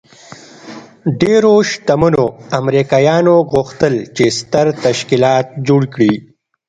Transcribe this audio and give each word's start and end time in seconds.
ډېرو 1.21 1.53
شتمنو 1.69 2.25
امريکايانو 2.59 3.35
غوښتل 3.53 3.93
چې 4.15 4.25
ستر 4.37 4.65
تشکيلات 4.85 5.47
جوړ 5.67 5.81
کړي. 5.93 6.13